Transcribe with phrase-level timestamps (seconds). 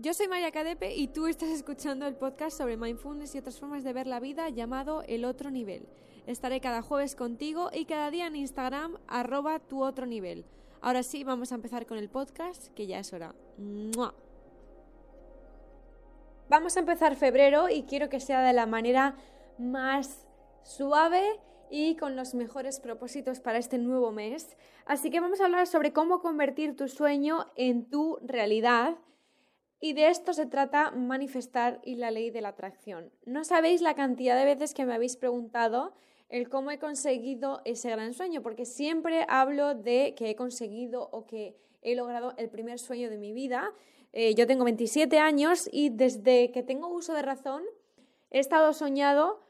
[0.00, 3.82] Yo soy María Cadepe y tú estás escuchando el podcast sobre mindfulness y otras formas
[3.82, 5.88] de ver la vida llamado El Otro Nivel.
[6.24, 10.44] Estaré cada jueves contigo y cada día en Instagram arroba tu otro nivel.
[10.82, 13.34] Ahora sí, vamos a empezar con el podcast, que ya es hora.
[16.48, 19.16] Vamos a empezar febrero y quiero que sea de la manera
[19.58, 20.28] más
[20.62, 21.24] suave
[21.70, 24.56] y con los mejores propósitos para este nuevo mes.
[24.86, 28.96] Así que vamos a hablar sobre cómo convertir tu sueño en tu realidad.
[29.80, 33.12] Y de esto se trata manifestar y la ley de la atracción.
[33.24, 35.92] No sabéis la cantidad de veces que me habéis preguntado
[36.28, 41.26] el cómo he conseguido ese gran sueño, porque siempre hablo de que he conseguido o
[41.26, 43.72] que he logrado el primer sueño de mi vida.
[44.12, 47.62] Eh, yo tengo 27 años y desde que tengo uso de razón
[48.30, 49.48] he estado soñado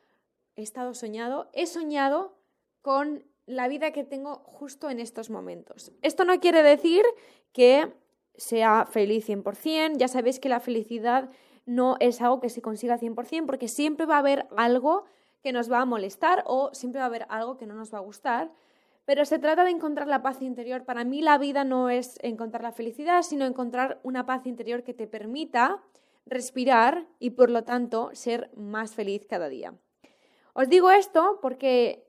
[0.59, 2.37] he estado soñado, he soñado
[2.83, 5.93] con la vida que tengo justo en estos momentos.
[6.03, 7.05] Esto no quiere decir
[7.53, 7.93] que
[8.39, 11.31] sea feliz 100%, ya sabéis que la felicidad
[11.67, 15.05] no es algo que se consiga 100% porque siempre va a haber algo
[15.43, 17.99] que nos va a molestar o siempre va a haber algo que no nos va
[17.99, 18.51] a gustar,
[19.05, 20.85] pero se trata de encontrar la paz interior.
[20.85, 24.95] Para mí la vida no es encontrar la felicidad, sino encontrar una paz interior que
[24.95, 25.83] te permita
[26.27, 29.75] respirar y por lo tanto ser más feliz cada día.
[30.55, 32.07] Os digo esto porque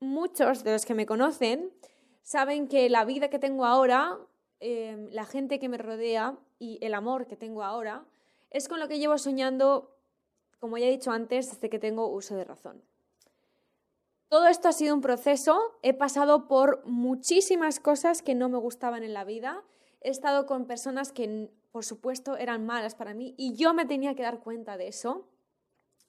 [0.00, 1.72] muchos de los que me conocen
[2.22, 4.18] saben que la vida que tengo ahora,
[4.60, 8.04] em, la gente que me rodea y el amor que tengo ahora,
[8.50, 9.96] es con lo que llevo soñando,
[10.58, 12.82] como ya he dicho antes, desde que tengo uso de razón.
[14.28, 19.02] Todo esto ha sido un proceso, he pasado por muchísimas cosas que no me gustaban
[19.02, 19.64] en la vida,
[20.00, 24.14] he estado con personas que, por supuesto, eran malas para mí y yo me tenía
[24.14, 25.26] que dar cuenta de eso.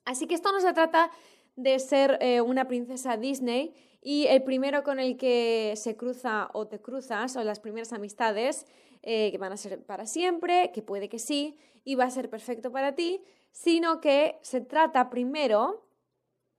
[0.05, 1.11] Así que esto no se trata
[1.55, 6.67] de ser eh, una princesa Disney y el primero con el que se cruza o
[6.67, 8.65] te cruzas o las primeras amistades
[9.03, 12.29] eh, que van a ser para siempre, que puede que sí, y va a ser
[12.29, 15.87] perfecto para ti, sino que se trata primero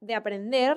[0.01, 0.77] de aprender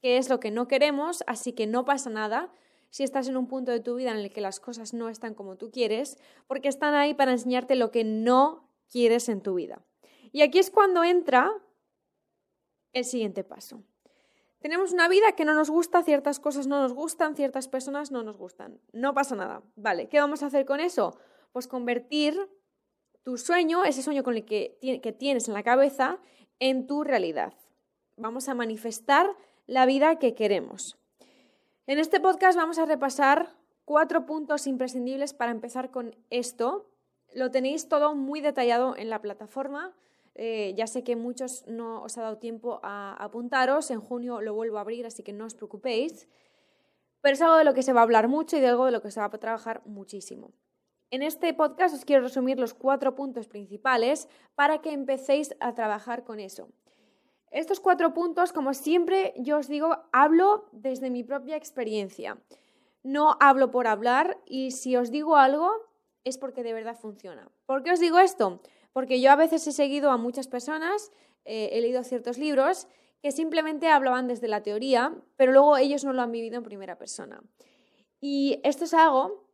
[0.00, 2.52] qué es lo que no queremos, así que no pasa nada
[2.90, 5.34] si estás en un punto de tu vida en el que las cosas no están
[5.34, 6.16] como tú quieres,
[6.46, 9.84] porque están ahí para enseñarte lo que no quieres en tu vida.
[10.32, 11.50] Y aquí es cuando entra
[12.94, 13.82] el siguiente paso.
[14.60, 18.22] Tenemos una vida que no nos gusta, ciertas cosas no nos gustan, ciertas personas no
[18.22, 18.80] nos gustan.
[18.92, 19.62] No pasa nada.
[19.76, 21.18] Vale, ¿qué vamos a hacer con eso?
[21.52, 22.48] Pues convertir
[23.24, 26.18] tu sueño, ese sueño con el que, que tienes en la cabeza,
[26.60, 27.52] en tu realidad.
[28.16, 30.98] Vamos a manifestar la vida que queremos.
[31.86, 33.54] En este podcast vamos a repasar
[33.84, 36.90] cuatro puntos imprescindibles para empezar con esto.
[37.34, 39.94] Lo tenéis todo muy detallado en la plataforma.
[40.34, 44.54] Eh, ya sé que muchos no os ha dado tiempo a apuntaros, en junio lo
[44.54, 46.28] vuelvo a abrir, así que no os preocupéis.
[47.20, 48.92] Pero es algo de lo que se va a hablar mucho y de algo de
[48.92, 50.52] lo que se va a trabajar muchísimo.
[51.10, 56.24] En este podcast os quiero resumir los cuatro puntos principales para que empecéis a trabajar
[56.24, 56.68] con eso.
[57.52, 62.36] Estos cuatro puntos, como siempre yo os digo, hablo desde mi propia experiencia.
[63.04, 65.70] No hablo por hablar y si os digo algo
[66.24, 67.48] es porque de verdad funciona.
[67.66, 68.60] ¿Por qué os digo esto?
[68.94, 71.10] Porque yo a veces he seguido a muchas personas,
[71.44, 72.86] eh, he leído ciertos libros
[73.20, 76.96] que simplemente hablaban desde la teoría, pero luego ellos no lo han vivido en primera
[76.96, 77.42] persona.
[78.20, 79.48] Y esto es algo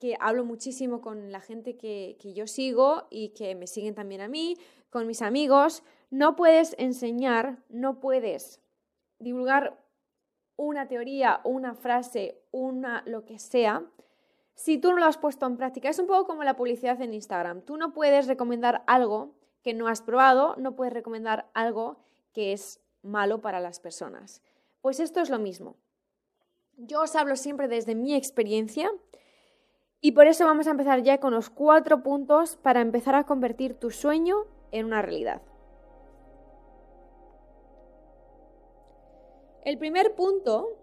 [0.00, 4.22] que hablo muchísimo con la gente que, que yo sigo y que me siguen también
[4.22, 4.56] a mí,
[4.88, 5.82] con mis amigos.
[6.10, 8.62] No puedes enseñar, no puedes
[9.18, 9.84] divulgar
[10.56, 13.84] una teoría, una frase, una lo que sea,
[14.58, 15.88] si tú no lo has puesto en práctica.
[15.88, 17.62] Es un poco como la publicidad en Instagram.
[17.62, 21.98] Tú no puedes recomendar algo que no has probado, no puedes recomendar algo
[22.32, 24.42] que es malo para las personas.
[24.80, 25.76] Pues esto es lo mismo.
[26.76, 28.90] Yo os hablo siempre desde mi experiencia
[30.00, 33.74] y por eso vamos a empezar ya con los cuatro puntos para empezar a convertir
[33.74, 34.38] tu sueño
[34.72, 35.40] en una realidad.
[39.64, 40.77] El primer punto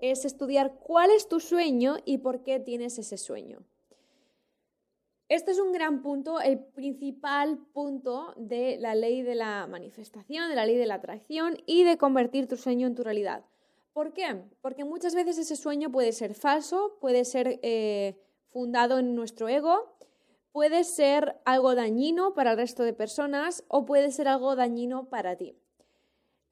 [0.00, 3.64] es estudiar cuál es tu sueño y por qué tienes ese sueño.
[5.28, 10.54] Este es un gran punto, el principal punto de la ley de la manifestación, de
[10.54, 13.44] la ley de la atracción y de convertir tu sueño en tu realidad.
[13.92, 14.44] ¿Por qué?
[14.60, 19.96] Porque muchas veces ese sueño puede ser falso, puede ser eh, fundado en nuestro ego,
[20.52, 25.34] puede ser algo dañino para el resto de personas o puede ser algo dañino para
[25.36, 25.56] ti.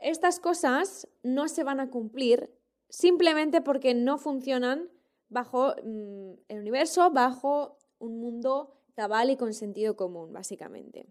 [0.01, 2.51] Estas cosas no se van a cumplir
[2.89, 4.91] simplemente porque no funcionan
[5.29, 11.07] bajo mm, el universo, bajo un mundo cabal y con sentido común, básicamente.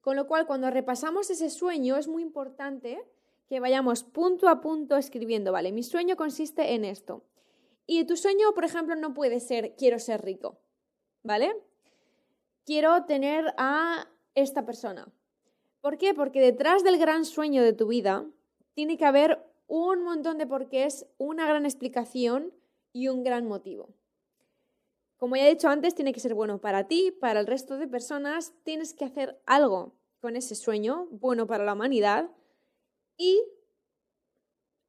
[0.00, 2.98] Con lo cual, cuando repasamos ese sueño, es muy importante
[3.46, 7.24] que vayamos punto a punto escribiendo, vale, mi sueño consiste en esto.
[7.86, 10.60] Y tu sueño, por ejemplo, no puede ser quiero ser rico,
[11.22, 11.52] ¿vale?
[12.68, 15.08] quiero tener a esta persona.
[15.80, 16.12] ¿Por qué?
[16.12, 18.26] Porque detrás del gran sueño de tu vida
[18.74, 22.52] tiene que haber un montón de porqués, una gran explicación
[22.92, 23.94] y un gran motivo.
[25.18, 27.86] Como ya he dicho antes, tiene que ser bueno para ti, para el resto de
[27.86, 32.30] personas, tienes que hacer algo con ese sueño, bueno para la humanidad
[33.16, 33.40] y,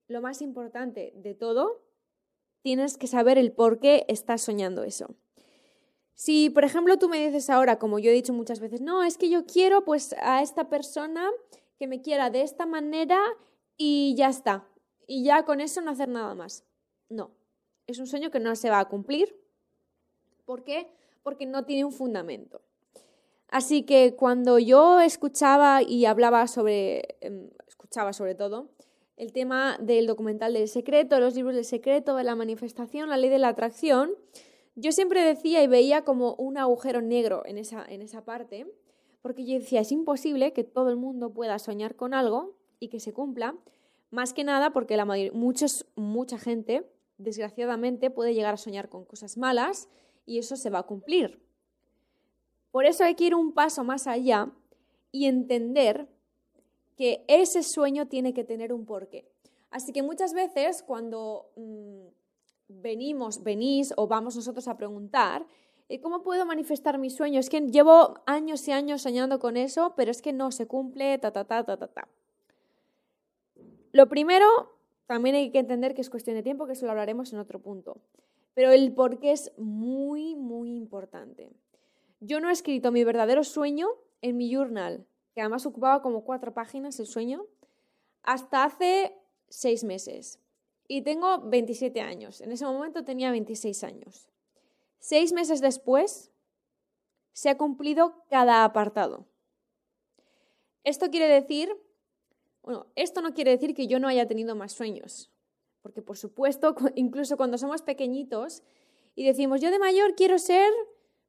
[0.07, 1.83] lo más importante de todo,
[2.61, 5.15] tienes que saber el por qué estás soñando eso.
[6.13, 9.17] Si, por ejemplo, tú me dices ahora, como yo he dicho muchas veces, no, es
[9.17, 11.29] que yo quiero pues a esta persona
[11.77, 13.19] que me quiera de esta manera
[13.79, 14.67] y ya está.
[15.07, 16.63] Y ya con eso no hacer nada más.
[17.09, 17.31] No,
[17.87, 19.35] es un sueño que no se va a cumplir.
[20.45, 20.91] ¿Por qué?
[21.23, 22.61] Porque no tiene un fundamento.
[23.47, 28.69] Así que cuando yo escuchaba y hablaba sobre, em, escuchaba sobre todo,
[29.17, 33.29] el tema del documental del secreto, los libros del secreto, de la manifestación, la ley
[33.29, 34.11] de la atracción,
[34.75, 38.67] yo siempre decía y veía como un agujero negro en esa, en esa parte,
[39.21, 42.99] porque yo decía, es imposible que todo el mundo pueda soñar con algo y que
[42.99, 43.55] se cumpla,
[44.11, 49.37] más que nada porque la muchos, mucha gente, desgraciadamente, puede llegar a soñar con cosas
[49.37, 49.87] malas
[50.25, 51.41] y eso se va a cumplir.
[52.71, 54.51] Por eso hay que ir un paso más allá
[55.11, 56.07] y entender
[56.95, 59.27] que ese sueño tiene que tener un porqué.
[59.71, 62.07] Así que muchas veces cuando mm,
[62.67, 65.45] venimos, venís o vamos nosotros a preguntar,
[65.89, 67.39] eh, ¿cómo puedo manifestar mi sueño?
[67.39, 71.17] Es que llevo años y años soñando con eso, pero es que no se cumple,
[71.17, 72.07] ta, ta, ta, ta, ta, ta.
[73.91, 74.45] Lo primero,
[75.07, 77.59] también hay que entender que es cuestión de tiempo, que eso lo hablaremos en otro
[77.59, 78.01] punto.
[78.53, 81.49] Pero el porqué es muy, muy importante.
[82.19, 83.87] Yo no he escrito mi verdadero sueño
[84.21, 87.45] en mi journal, que además ocupaba como cuatro páginas el sueño,
[88.23, 89.15] hasta hace
[89.47, 90.39] seis meses.
[90.87, 92.41] Y tengo 27 años.
[92.41, 94.27] En ese momento tenía 26 años.
[94.99, 96.31] Seis meses después,
[97.31, 99.25] se ha cumplido cada apartado.
[100.83, 101.69] Esto quiere decir,
[102.61, 105.31] bueno, esto no quiere decir que yo no haya tenido más sueños.
[105.81, 108.63] Porque por supuesto, incluso cuando somos pequeñitos
[109.15, 110.71] y decimos, yo de mayor quiero ser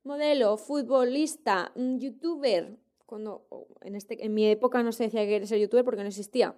[0.03, 3.47] modelo, futbolista, mm, youtuber, cuando
[3.81, 6.57] en, este, en mi época no se decía que quería ser youtuber porque no existía.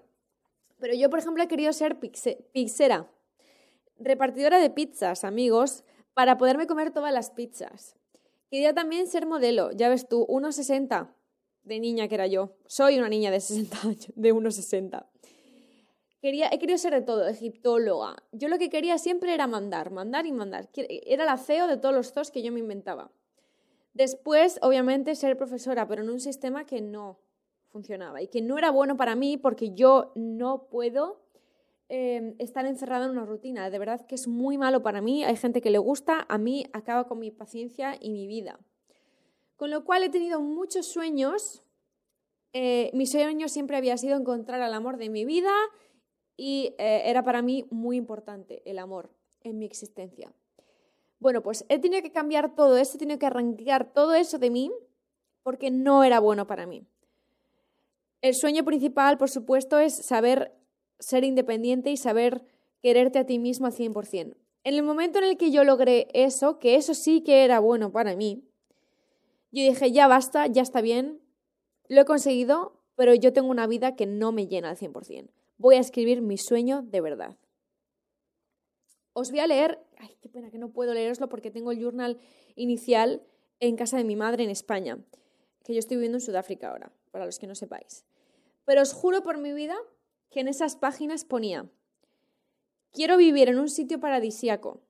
[0.79, 3.11] Pero yo, por ejemplo, he querido ser pizzera,
[3.99, 7.97] repartidora de pizzas, amigos, para poderme comer todas las pizzas.
[8.51, 11.15] Quería también ser modelo, ya ves tú, 1,60
[11.65, 12.57] de niña que era yo.
[12.67, 15.07] Soy una niña de 60 años, de 1,60.
[16.21, 18.23] Quería, he querido ser de todo, egiptóloga.
[18.31, 20.69] Yo lo que quería siempre era mandar, mandar y mandar.
[20.75, 23.11] Era la CEO de todos los zoos que yo me inventaba.
[23.93, 27.19] Después, obviamente, ser profesora, pero en un sistema que no
[27.73, 31.23] funcionaba y que no era bueno para mí porque yo no puedo
[31.89, 33.69] em, estar encerrada en una rutina.
[33.69, 35.25] De verdad que es muy malo para mí.
[35.25, 38.61] Hay gente que le gusta, a mí acaba con mi paciencia y mi vida.
[39.63, 41.63] Con lo cual he tenido muchos sueños.
[42.53, 45.53] Eh, mi sueño siempre había sido encontrar al amor de mi vida
[46.37, 50.35] y eh, era para mí muy importante el amor en mi existencia.
[51.21, 54.51] Bueno, pues he tenido que cambiar todo eso, he tenido que arrancar todo eso de
[54.51, 54.73] mí
[55.45, 56.85] porque no era bueno para mí.
[58.21, 60.59] El sueño principal, por supuesto, es saber
[60.99, 62.43] ser independiente y saber
[62.81, 64.35] quererte a ti mismo al 100%.
[64.65, 67.93] En el momento en el que yo logré eso, que eso sí que era bueno
[67.93, 68.49] para mí,
[69.53, 71.21] yo dije, ya basta, ya está bien,
[71.89, 75.31] lo he conseguido, pero yo tengo una vida que no me llena al 100%.
[75.59, 77.37] Voy a escribir mi sueño de verdad.
[79.13, 82.19] Os voy a leer, ay, qué pena que no puedo leeroslo porque tengo el journal
[82.57, 83.23] inicial
[83.61, 84.99] en casa de mi madre en España,
[85.65, 88.05] que yo estoy viviendo en Sudáfrica ahora, para los que no sepáis.
[88.65, 89.77] Pero os juro por mi vida
[90.31, 91.71] que en esas páginas ponía,
[92.91, 94.81] quiero vivir en un sitio paradisíaco,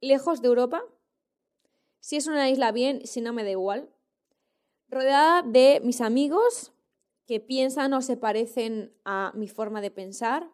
[0.00, 0.82] lejos de Europa,
[2.00, 3.88] si es una isla bien, si no me da igual,
[4.92, 6.72] rodeada de mis amigos
[7.26, 10.50] que piensan o se parecen a mi forma de pensar,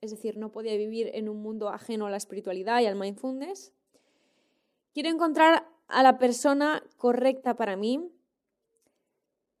[0.00, 3.72] es decir, no podía vivir en un mundo ajeno a la espiritualidad y al mindfulness.
[4.94, 8.10] Quiero encontrar a la persona correcta para mí.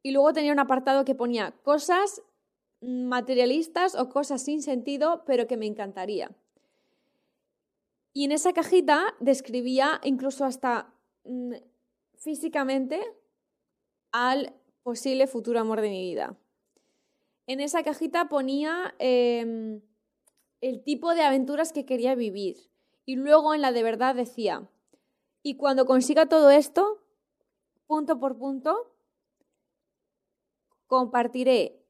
[0.02, 2.22] Y luego tenía un apartado que ponía cosas
[2.80, 6.32] materialistas o cosas sin sentido, pero que me encantaría.
[8.12, 10.92] Y en esa cajita describía incluso hasta
[11.24, 11.52] mm,
[12.16, 13.00] físicamente
[14.12, 16.38] al posible futuro amor de mi vida.
[17.46, 19.82] En esa cajita ponía em,
[20.60, 22.56] el tipo de aventuras que quería vivir.
[23.04, 24.70] Y luego en la de verdad decía,
[25.42, 27.02] y cuando consiga todo esto,
[27.86, 28.94] punto por punto,
[30.86, 31.84] compartiré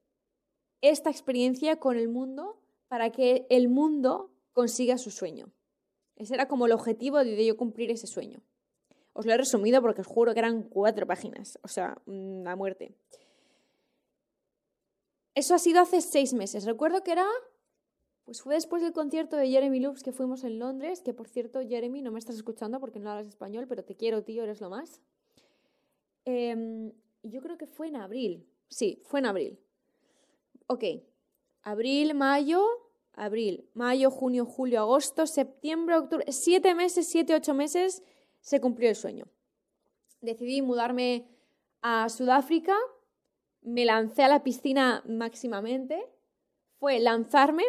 [0.81, 5.53] esta experiencia con el mundo para que el mundo consiga su sueño.
[6.17, 8.43] Ese era como el objetivo de yo cumplir ese sueño.
[9.15, 12.95] Os lo he resumido porque os juro que eran cuatro páginas, o sea, la muerte.
[15.35, 16.65] Eso ha sido hace seis meses.
[16.65, 17.27] Recuerdo que era,
[18.25, 21.61] pues fue después del concierto de Jeremy Loops que fuimos en Londres, que por cierto,
[21.67, 24.71] Jeremy, no me estás escuchando porque no hablas español, pero te quiero, tío, eres lo
[24.71, 25.01] más.
[26.25, 26.93] Em,
[27.23, 28.47] yo creo que fue en abril.
[28.69, 29.59] Sí, fue en abril.
[30.67, 30.85] Ok,
[31.63, 32.63] abril, mayo,
[33.15, 38.03] abril, mayo, junio, julio, agosto, septiembre, octubre, siete meses, siete, ocho meses,
[38.43, 39.25] se cumplió el sueño.
[40.21, 41.27] Decidí mudarme
[41.81, 42.77] a Sudáfrica
[43.63, 46.05] me lancé a la piscina máximamente
[46.79, 47.63] fue lanzarme,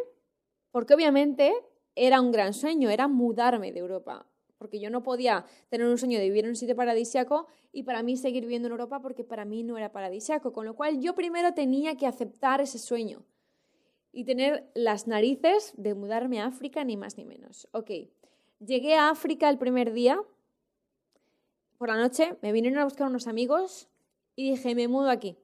[0.71, 1.53] porque obviamente
[1.95, 4.25] era un gran sueño, era mudarme de Europa,
[4.57, 8.01] porque yo no podía tener un sueño de vivir en un sitio paradisiaco y para
[8.01, 11.13] mí seguir viviendo en Europa porque para mí no era paradisiaco, con lo cual yo
[11.13, 13.23] primero tenía que aceptar ese sueño
[14.11, 17.67] y tener las narices de mudarme a África, ni más ni menos.
[17.71, 17.91] Ok,
[18.59, 20.19] llegué a África el primer día,
[21.77, 23.87] por la noche, me vinieron a buscar unos amigos
[24.35, 25.37] y dije, me mudo aquí.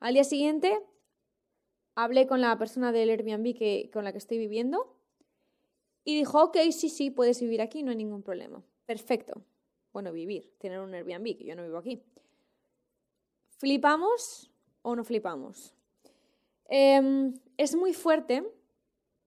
[0.00, 0.78] Al día siguiente
[1.94, 4.96] hablé con la persona del Airbnb que, con la que estoy viviendo
[6.04, 8.62] y dijo, ok, sí, sí, puedes vivir aquí, no hay ningún problema.
[8.84, 9.42] Perfecto.
[9.92, 12.02] Bueno, vivir, tener un Airbnb, que yo no vivo aquí.
[13.58, 14.50] ¿Flipamos
[14.82, 15.74] o no flipamos?
[16.68, 18.44] Em, es muy fuerte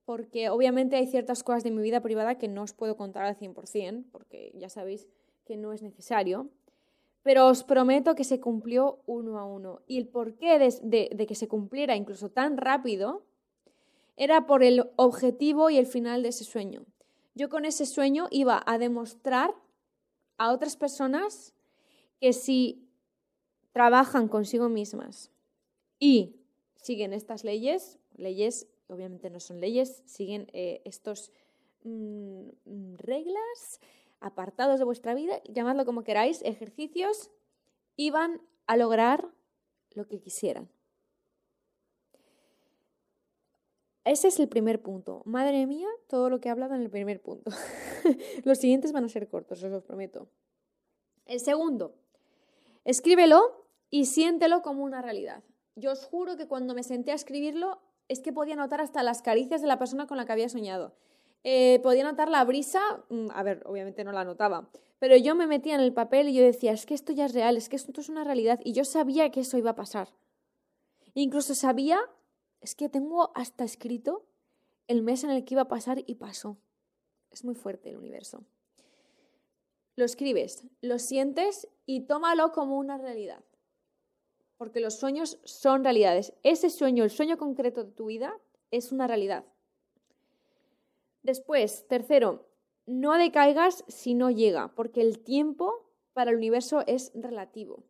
[0.06, 3.38] porque obviamente hay ciertas cosas de mi vida privada que no os puedo contar al
[3.38, 5.08] 100%, porque ya sabéis
[5.50, 6.38] que no es necesario
[7.24, 9.82] pero os prometo que se cumplió uno a uno.
[9.88, 13.24] Y el porqué de, de, que se cumpliera incluso tan rápido
[14.16, 16.86] era por el objetivo y el final de ese sueño.
[17.36, 19.54] Yo con ese sueño iba a demostrar
[20.38, 21.54] a otras personas
[22.20, 22.88] que si
[23.74, 25.32] trabajan consigo mismas
[26.00, 26.36] y
[26.78, 31.32] siguen estas leyes, leyes obviamente no son leyes, siguen eh, estos
[31.84, 33.80] mm, mm, reglas,
[34.20, 37.32] apartados de vuestra vida, llamadlo como queráis, ejercicios,
[37.96, 39.30] iban a lograr
[39.92, 40.70] lo que quisieran.
[44.06, 45.22] Ese es el primer punto.
[45.26, 47.52] Madre mía, todo lo que he hablado en el primer punto.
[48.44, 50.30] los siguientes van a ser cortos, os lo prometo.
[51.26, 51.94] El segundo,
[52.86, 55.44] escríbelo y siéntelo como una realidad.
[55.76, 59.22] Yo os juro que cuando me senté a escribirlo es que podía notar hasta las
[59.22, 60.96] caricias de la persona con la que había soñado.
[61.44, 64.70] Eh, podía notar la brisa, mm, a ver, obviamente no la notaba,
[65.00, 67.34] pero yo me metía en el papel y yo decía, es que esto ya es
[67.34, 70.10] real, es que esto es una realidad y yo sabía que eso iba a pasar.
[71.14, 72.00] incluso sabía,
[72.62, 74.28] es que tengo hasta escrito
[74.88, 76.58] el mes en el que iba a pasar y pasó.
[77.32, 78.44] Es muy fuerte el universo.
[79.96, 83.44] Lo escribes, lo sientes y tómalo como una realidad.
[84.58, 86.34] Porque los sueños son realidades.
[86.44, 88.38] Ese sueño, el sueño concreto de tu vida,
[88.72, 89.46] es una realidad.
[91.24, 92.48] Después, tercero,
[92.86, 97.84] no decaigas si no llega, porque el tiempo para el universo es relativo.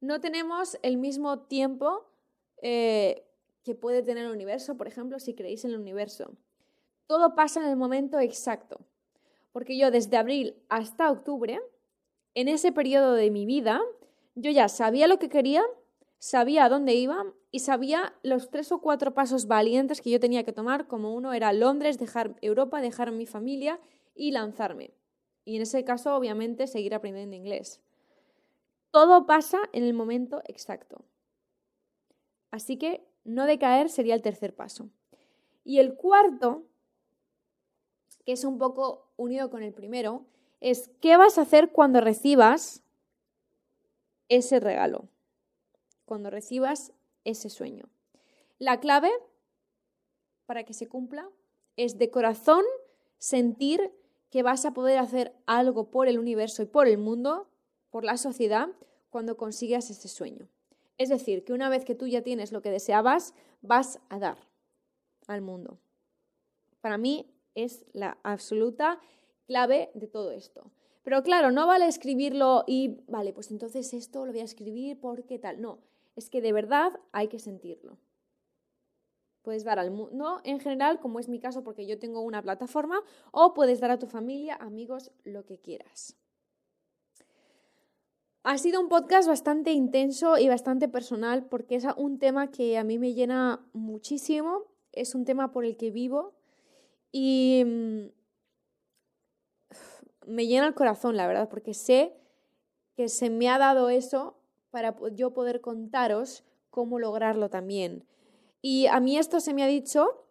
[0.00, 2.06] No tenemos el mismo tiempo
[2.62, 3.26] eh,
[3.62, 6.36] que puede tener el universo, por ejemplo, si creéis en el universo.
[7.06, 8.80] Todo pasa en el momento exacto,
[9.52, 11.60] porque yo desde abril hasta octubre,
[12.34, 13.82] en ese periodo de mi vida,
[14.34, 15.62] yo ya sabía lo que quería,
[16.18, 20.42] sabía a dónde iba y sabía los tres o cuatro pasos valientes que yo tenía
[20.42, 23.78] que tomar, como uno era Londres, dejar Europa, dejar mi familia
[24.14, 24.94] y lanzarme.
[25.44, 27.80] Y en ese caso, obviamente, seguir aprendiendo inglés.
[28.90, 31.04] Todo pasa en el momento exacto.
[32.50, 34.88] Así que no decaer sería el tercer paso.
[35.62, 36.64] Y el cuarto,
[38.24, 40.24] que es un poco unido con el primero,
[40.60, 42.82] es qué vas a hacer cuando recibas
[44.28, 45.08] ese regalo
[46.12, 46.92] cuando recibas
[47.24, 47.88] ese sueño.
[48.58, 49.10] La clave
[50.46, 51.28] para que se cumpla
[51.76, 52.64] es de corazón
[53.18, 53.92] sentir
[54.30, 57.48] que vas a poder hacer algo por el universo y por el mundo,
[57.90, 58.68] por la sociedad,
[59.10, 60.48] cuando consigas ese sueño.
[60.98, 64.38] Es decir, que una vez que tú ya tienes lo que deseabas, vas a dar
[65.26, 65.78] al mundo.
[66.80, 69.00] Para mí es la absoluta
[69.46, 70.70] clave de todo esto.
[71.02, 75.38] Pero claro, no vale escribirlo y, vale, pues entonces esto lo voy a escribir porque
[75.38, 75.60] tal.
[75.60, 75.78] No,
[76.16, 77.98] es que de verdad hay que sentirlo.
[79.42, 83.00] Puedes dar al mundo en general, como es mi caso porque yo tengo una plataforma,
[83.32, 86.16] o puedes dar a tu familia, amigos, lo que quieras.
[88.44, 92.84] Ha sido un podcast bastante intenso y bastante personal porque es un tema que a
[92.84, 96.34] mí me llena muchísimo, es un tema por el que vivo
[97.12, 98.06] y mm,
[100.26, 102.16] me llena el corazón, la verdad, porque sé
[102.96, 104.41] que se me ha dado eso
[104.72, 108.04] para yo poder contaros cómo lograrlo también.
[108.60, 110.26] Y a mí esto se me ha dicho,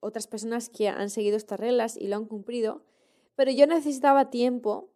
[0.00, 2.82] otras personas que han seguido estas reglas y lo han cumplido,
[3.36, 4.90] pero yo necesitaba tiempo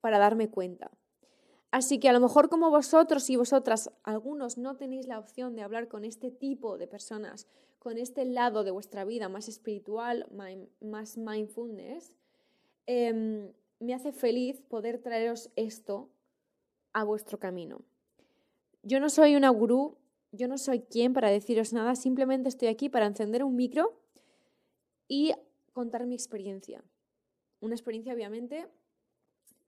[0.00, 0.90] para darme cuenta.
[1.70, 5.62] Así que a lo mejor como vosotros y vosotras, algunos no tenéis la opción de
[5.62, 7.48] hablar con este tipo de personas,
[7.80, 10.28] con este lado de vuestra vida más espiritual,
[10.80, 12.16] más mindfulness,
[12.86, 16.10] em, me hace feliz poder traeros esto
[16.92, 17.82] a vuestro camino.
[18.86, 19.96] Yo no soy una gurú,
[20.30, 23.98] yo no soy quien para deciros nada, simplemente estoy aquí para encender un micro
[25.08, 25.32] y
[25.72, 26.84] contar mi experiencia.
[27.60, 28.68] Una experiencia obviamente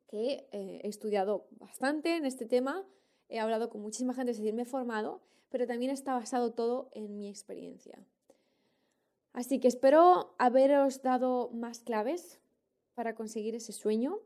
[0.07, 2.87] que eh, he estudiado bastante en este tema,
[3.31, 6.91] he hablado con muchísima gente, es decir, me he formado, pero también está basado todo
[6.93, 7.99] en mi experiencia.
[9.33, 12.39] Así que espero haberos dado más claves
[12.95, 14.19] para conseguir ese sueño.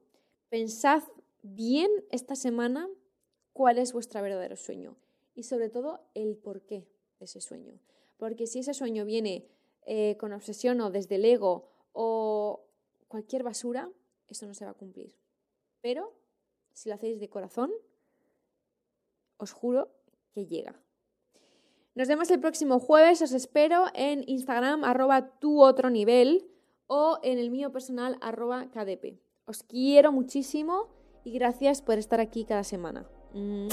[0.48, 1.04] Pensad
[1.42, 2.88] bien esta semana
[3.60, 4.96] cuál es vuestro verdadero sueño
[5.34, 6.88] y sobre todo el porqué
[7.18, 7.78] de ese sueño.
[8.16, 9.50] Porque si ese sueño viene
[9.84, 12.64] eh, con obsesión o desde el ego o
[13.06, 13.90] cualquier basura,
[14.28, 15.14] eso no se va a cumplir.
[15.82, 16.14] Pero
[16.72, 17.70] si lo hacéis de corazón,
[19.36, 19.90] os juro
[20.32, 20.80] que llega.
[21.94, 26.50] Nos vemos el próximo jueves, os espero en Instagram arroba tu otro nivel
[26.86, 29.20] o en el mío personal arroba kdp.
[29.44, 30.88] Os quiero muchísimo
[31.24, 33.06] y gracias por estar aquí cada semana.
[33.34, 33.68] 嗯